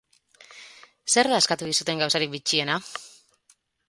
Zer 1.15 1.29
da 1.33 1.41
eskatu 1.45 1.67
dizuten 1.71 2.01
gauzarik 2.05 2.31
bitxiena? 2.37 2.79